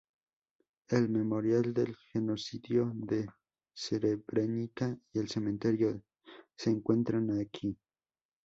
El 0.87 1.09
"Memorial 1.09 1.75
del 1.75 1.95
genocidio 1.95 2.91
de 2.95 3.27
Srebrenica" 3.71 4.97
y 5.13 5.19
el 5.19 5.29
cementerio 5.29 6.01
se 6.57 6.71
encuentran 6.71 7.39
aquí. 7.39 7.77